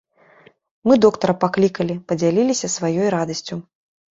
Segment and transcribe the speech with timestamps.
[0.91, 3.55] Мы доктара паклікалі, падзяліліся сваёй радасцю.